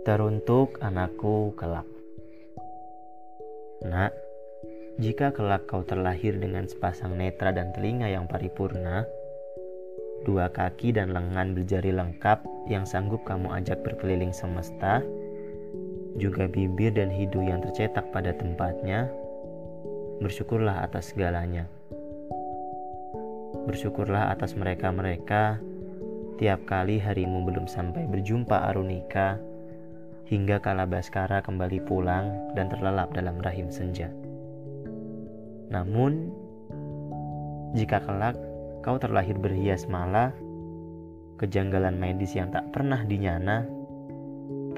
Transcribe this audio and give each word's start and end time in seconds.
Teruntuk 0.00 0.80
anakku 0.80 1.52
kelak. 1.60 1.84
Nak, 3.84 4.16
jika 4.96 5.28
kelak 5.28 5.68
kau 5.68 5.84
terlahir 5.84 6.40
dengan 6.40 6.64
sepasang 6.64 7.20
netra 7.20 7.52
dan 7.52 7.68
telinga 7.76 8.08
yang 8.08 8.24
paripurna, 8.24 9.04
dua 10.24 10.48
kaki 10.48 10.96
dan 10.96 11.12
lengan 11.12 11.52
berjari 11.52 11.92
lengkap 11.92 12.40
yang 12.64 12.88
sanggup 12.88 13.28
kamu 13.28 13.52
ajak 13.60 13.84
berkeliling 13.84 14.32
semesta, 14.32 15.04
juga 16.16 16.48
bibir 16.48 16.96
dan 16.96 17.12
hidung 17.12 17.52
yang 17.52 17.60
tercetak 17.60 18.08
pada 18.08 18.32
tempatnya, 18.32 19.04
bersyukurlah 20.24 20.80
atas 20.80 21.12
segalanya. 21.12 21.68
Bersyukurlah 23.68 24.32
atas 24.32 24.56
mereka-mereka 24.56 25.60
tiap 26.40 26.64
kali 26.64 26.96
harimu 26.96 27.44
belum 27.44 27.68
sampai 27.68 28.08
berjumpa 28.08 28.64
Arunika 28.72 29.49
hingga 30.30 30.62
kala 30.62 30.86
Baskara 30.86 31.42
kembali 31.42 31.82
pulang 31.82 32.54
dan 32.54 32.70
terlelap 32.70 33.10
dalam 33.10 33.42
rahim 33.42 33.66
senja. 33.66 34.06
Namun, 35.74 36.30
jika 37.74 37.98
kelak 37.98 38.38
kau 38.86 38.94
terlahir 38.94 39.34
berhias 39.34 39.90
malah, 39.90 40.30
kejanggalan 41.42 41.98
medis 41.98 42.38
yang 42.38 42.54
tak 42.54 42.70
pernah 42.70 43.02
dinyana, 43.02 43.66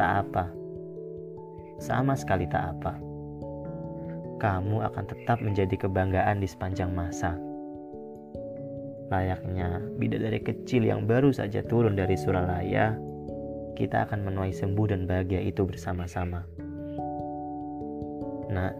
tak 0.00 0.24
apa. 0.24 0.48
Sama 1.76 2.16
sekali 2.16 2.48
tak 2.48 2.72
apa. 2.72 2.96
Kamu 4.40 4.80
akan 4.80 5.04
tetap 5.04 5.38
menjadi 5.44 5.86
kebanggaan 5.86 6.42
di 6.42 6.48
sepanjang 6.50 6.90
masa 6.90 7.38
Layaknya 9.12 9.76
bidadari 10.00 10.40
kecil 10.40 10.88
yang 10.88 11.04
baru 11.04 11.36
saja 11.36 11.60
turun 11.60 11.92
dari 11.92 12.16
Suralaya, 12.16 12.96
kita 13.72 14.08
akan 14.08 14.28
menuai 14.28 14.52
sembuh 14.52 14.86
dan 14.92 15.08
bahagia 15.08 15.40
itu 15.40 15.64
bersama-sama. 15.64 16.44
Nah, 18.52 18.70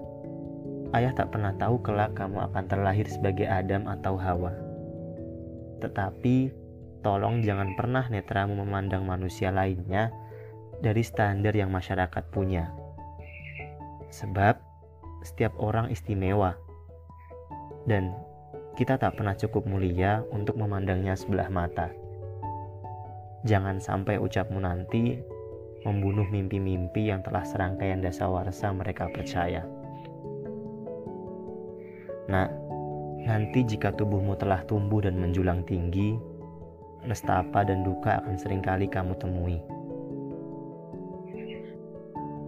ayah 0.93 1.13
tak 1.17 1.33
pernah 1.33 1.57
tahu 1.57 1.81
kelak 1.81 2.13
kamu 2.13 2.45
akan 2.53 2.65
terlahir 2.69 3.09
sebagai 3.09 3.49
Adam 3.49 3.89
atau 3.89 4.21
Hawa. 4.21 4.53
Tetapi, 5.81 6.53
tolong 7.01 7.41
jangan 7.41 7.73
pernah 7.75 8.05
netramu 8.13 8.61
memandang 8.63 9.09
manusia 9.09 9.49
lainnya 9.49 10.13
dari 10.85 11.01
standar 11.01 11.57
yang 11.57 11.73
masyarakat 11.73 12.25
punya. 12.29 12.71
Sebab, 14.13 14.61
setiap 15.25 15.57
orang 15.57 15.89
istimewa. 15.89 16.55
Dan 17.89 18.13
kita 18.77 19.01
tak 19.01 19.19
pernah 19.19 19.35
cukup 19.35 19.65
mulia 19.65 20.23
untuk 20.31 20.61
memandangnya 20.61 21.17
sebelah 21.17 21.49
mata. 21.49 21.91
Jangan 23.43 23.83
sampai 23.83 24.23
ucapmu 24.23 24.63
nanti 24.63 25.19
membunuh 25.83 26.27
mimpi-mimpi 26.31 27.11
yang 27.11 27.27
telah 27.27 27.43
serangkaian 27.43 27.99
dasawarsa 27.99 28.71
mereka 28.71 29.11
percaya. 29.11 29.67
Nah, 32.31 32.47
nanti 33.27 33.67
jika 33.67 33.91
tubuhmu 33.91 34.39
telah 34.39 34.63
tumbuh 34.71 35.03
dan 35.03 35.19
menjulang 35.19 35.67
tinggi, 35.67 36.15
nestapa 37.03 37.67
dan 37.67 37.83
duka 37.83 38.23
akan 38.23 38.39
sering 38.39 38.63
kali 38.63 38.87
kamu 38.87 39.19
temui. 39.19 39.59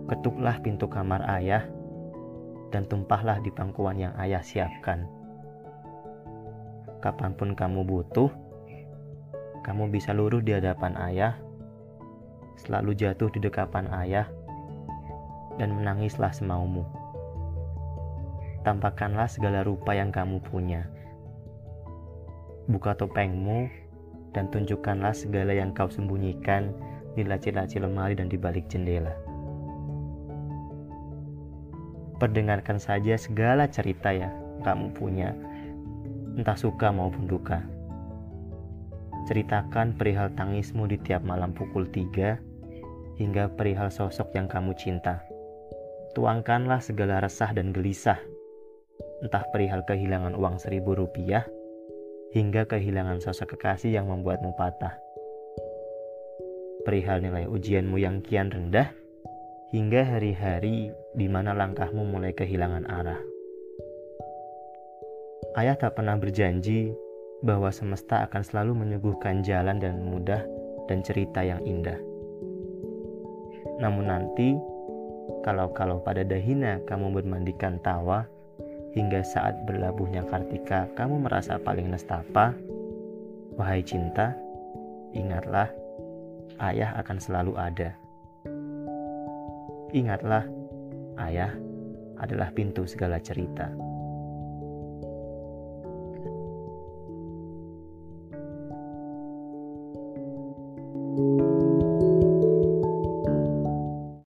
Ketuklah 0.06 0.62
pintu 0.62 0.86
kamar 0.86 1.26
ayah 1.42 1.66
dan 2.70 2.86
tumpahlah 2.86 3.42
di 3.42 3.50
pangkuan 3.50 3.98
yang 3.98 4.14
ayah 4.14 4.46
siapkan 4.46 5.10
kapan 7.04 7.36
pun 7.36 7.52
kamu 7.52 7.84
butuh, 7.84 8.32
kamu 9.64 9.88
bisa 9.88 10.12
luruh 10.12 10.44
di 10.44 10.52
hadapan 10.52 10.92
ayah, 11.08 11.34
selalu 12.60 12.92
jatuh 12.92 13.32
di 13.32 13.40
dekapan 13.40 13.88
ayah, 14.04 14.28
dan 15.56 15.72
menangislah 15.72 16.30
semaumu. 16.36 16.84
Tampakkanlah 18.60 19.28
segala 19.28 19.64
rupa 19.64 19.96
yang 19.96 20.12
kamu 20.12 20.44
punya. 20.44 20.84
Buka 22.68 22.96
topengmu 22.96 23.68
dan 24.36 24.52
tunjukkanlah 24.52 25.16
segala 25.16 25.56
yang 25.56 25.72
kau 25.72 25.88
sembunyikan 25.88 26.72
di 27.16 27.24
laci-laci 27.24 27.80
lemari 27.80 28.16
dan 28.16 28.28
di 28.28 28.36
balik 28.36 28.68
jendela. 28.68 29.12
Perdengarkan 32.20 32.80
saja 32.80 33.16
segala 33.16 33.68
cerita 33.68 34.12
ya 34.12 34.32
kamu 34.64 34.96
punya 34.96 35.36
entah 36.40 36.56
suka 36.56 36.88
maupun 36.88 37.28
duka. 37.28 37.73
Ceritakan 39.24 39.96
perihal 39.96 40.36
tangismu 40.36 40.84
di 40.84 41.00
tiap 41.00 41.24
malam 41.24 41.56
pukul 41.56 41.88
tiga, 41.88 42.36
hingga 43.16 43.48
perihal 43.56 43.88
sosok 43.88 44.36
yang 44.36 44.44
kamu 44.44 44.76
cinta. 44.76 45.24
Tuangkanlah 46.12 46.84
segala 46.84 47.24
resah 47.24 47.50
dan 47.56 47.72
gelisah, 47.72 48.20
entah 49.24 49.44
perihal 49.48 49.80
kehilangan 49.88 50.36
uang 50.36 50.60
seribu 50.60 50.92
rupiah, 50.92 51.48
hingga 52.36 52.68
kehilangan 52.68 53.24
sosok 53.24 53.56
kekasih 53.56 53.96
yang 53.96 54.12
membuatmu 54.12 54.52
patah. 54.60 55.00
Perihal 56.84 57.24
nilai 57.24 57.48
ujianmu 57.48 57.96
yang 57.96 58.20
kian 58.20 58.52
rendah, 58.52 58.92
hingga 59.72 60.04
hari-hari 60.04 60.92
di 61.16 61.26
mana 61.32 61.56
langkahmu 61.56 62.04
mulai 62.04 62.36
kehilangan 62.36 62.84
arah. 62.84 63.20
Ayah 65.54 65.78
tak 65.78 65.96
pernah 65.96 66.18
berjanji 66.18 66.92
bahwa 67.42 67.72
semesta 67.72 68.22
akan 68.28 68.42
selalu 68.44 68.72
menyuguhkan 68.84 69.42
jalan 69.42 69.82
dan 69.82 70.04
mudah 70.04 70.44
dan 70.86 71.00
cerita 71.02 71.40
yang 71.42 71.58
indah. 71.64 71.98
Namun 73.80 74.06
nanti, 74.06 74.54
kalau-kalau 75.42 76.04
pada 76.04 76.22
dahina 76.22 76.78
kamu 76.86 77.10
bermandikan 77.20 77.80
tawa, 77.82 78.28
hingga 78.94 79.26
saat 79.26 79.58
berlabuhnya 79.66 80.22
Kartika 80.30 80.86
kamu 80.94 81.26
merasa 81.26 81.58
paling 81.58 81.90
nestapa, 81.90 82.54
wahai 83.58 83.82
cinta, 83.82 84.38
ingatlah, 85.10 85.66
ayah 86.62 86.94
akan 87.02 87.18
selalu 87.18 87.52
ada. 87.58 87.90
Ingatlah, 89.90 90.46
ayah 91.26 91.54
adalah 92.18 92.50
pintu 92.54 92.86
segala 92.86 93.18
cerita. 93.18 93.70